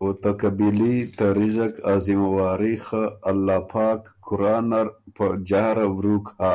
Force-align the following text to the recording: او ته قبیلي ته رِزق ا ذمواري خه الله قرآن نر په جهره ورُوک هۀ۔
او 0.00 0.06
ته 0.20 0.30
قبیلي 0.40 0.96
ته 1.16 1.26
رِزق 1.38 1.72
ا 1.92 1.94
ذمواري 2.04 2.76
خه 2.84 3.02
الله 3.30 3.58
قرآن 4.26 4.64
نر 4.70 4.86
په 5.14 5.24
جهره 5.48 5.86
ورُوک 5.94 6.26
هۀ۔ 6.38 6.54